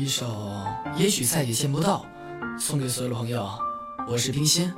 [0.00, 0.26] 一首
[0.96, 2.06] 也许再也见不到，
[2.58, 3.46] 送给所有的朋友，
[4.08, 4.72] 我是冰心。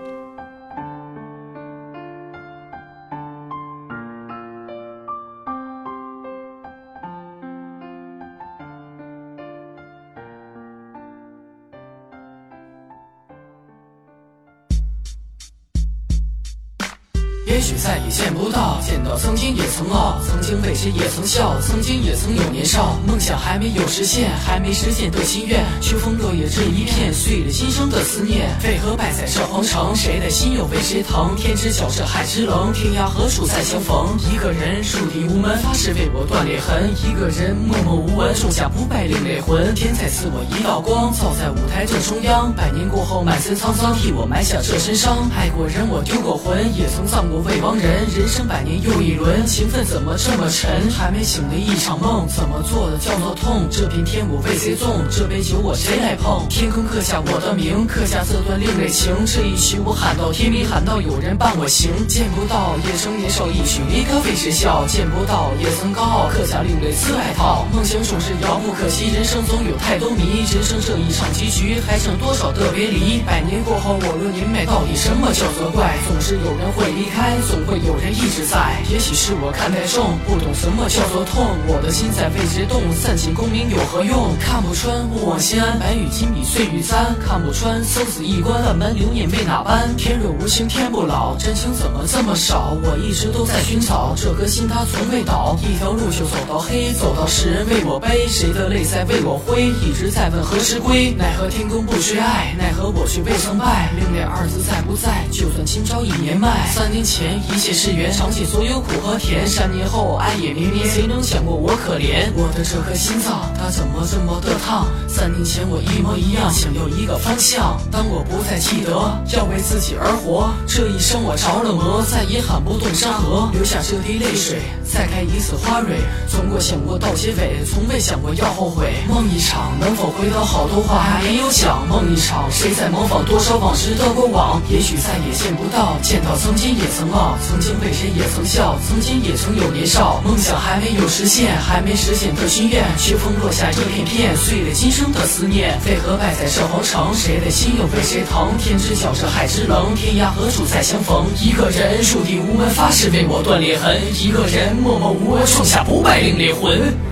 [17.44, 25.64] 也许再也见不到，见到曾经也曾傲，曾经为谁也曾笑，曾经也曾有年少，梦想还没有实现，还没实现的心愿。
[25.80, 28.48] 秋风落叶这一片，碎了心生的思念。
[28.62, 29.94] 为何败在这皇城？
[29.96, 31.34] 谁的心又为谁疼？
[31.36, 34.16] 天之角，这海之冷，天涯何处再相逢？
[34.30, 36.94] 一个人树敌无门，发誓为我断裂痕。
[37.04, 39.74] 一个人默默无闻，种下不败另类魂。
[39.74, 42.52] 天再赐我一道光，照在舞台正中央。
[42.52, 45.28] 百年过后，满身沧桑，替我埋下这身伤。
[45.36, 47.42] 爱过人，我丢过魂，也曾葬我。
[47.42, 50.88] 未亡人，人生百年又一轮，情分怎么这么沉？
[50.90, 53.66] 还没醒的一场梦，怎么做的叫做痛？
[53.68, 55.04] 这片天我为谁纵？
[55.10, 56.46] 这杯酒我谁来碰？
[56.48, 59.12] 天空刻下我的名，刻下这段另类情。
[59.26, 61.90] 这一曲我喊到天明，喊到有人伴我行。
[62.06, 64.86] 见不到也曾年少，一曲离歌为谁笑？
[64.86, 67.66] 见不到也曾高傲，刻下另类刺外套。
[67.74, 70.46] 梦想总是遥不可及，人生总有太多谜。
[70.46, 73.18] 人生这一场棋局，还剩多少的别离？
[73.26, 75.98] 百年过后，我论年迈，到底什么叫责怪？
[76.06, 77.21] 总是有人会离开。
[77.48, 81.56] 总会有人一直在，也许是我看太重，不懂什么叫做痛。
[81.66, 82.80] 我的心在为谁动？
[82.92, 84.36] 散尽功名有何用？
[84.40, 87.14] 看不穿勿忘心安，白羽金笔碎玉簪。
[87.24, 89.94] 看不穿生死一关，暗门留念为哪般？
[89.96, 92.76] 天若无情天不老，真情怎么这么少？
[92.82, 95.56] 我一直都在寻找这颗心，它从未倒。
[95.62, 99.68] 一条路就走到黑，走到世人为我悲，谁的泪在为我挥？
[99.82, 101.12] 一直在问何时归？
[101.12, 103.90] 奈何天公不缺爱，奈何我却未曾败。
[103.96, 105.26] 另类二字在不在？
[105.30, 107.42] 就算今朝已年迈，三年前前。
[107.52, 109.46] 一切是缘，尝尽所有苦和甜。
[109.46, 112.32] 三年后，爱也绵绵，谁能想过我可怜？
[112.34, 114.86] 我的这颗心脏，它怎么这么的烫？
[115.06, 117.78] 三年前我一模一样，想要一个方向。
[117.90, 118.90] 当我不再记得
[119.36, 126.00] 要为自己而活，这一生我着了魔，再也喊不动山河，留下这滴泪水，再开一次花蕊。
[126.30, 128.94] 从过想过到结尾，从未想过要后悔。
[129.06, 131.86] 梦一场，能否回到好多话还没有讲？
[131.86, 134.62] 梦一场，谁在模仿多少往事的过往？
[134.70, 137.01] 也许再也见不到，见到曾经也曾
[137.48, 142.84] 曾经为谁也曾笑，曾经也曾有年少，梦想还没有实现，还没实现的心愿。
[142.96, 145.78] 秋风落下一片片，碎了今生的思念。
[145.86, 147.12] 为何败在这皇城？
[147.14, 148.56] 谁的心又为谁疼？
[148.58, 151.26] 天之角，这海之冷，天涯何处再相逢？
[151.40, 154.00] 一个人树敌无门，发誓为我断裂痕。
[154.14, 157.11] 一个人默默无闻，创下不败另类魂。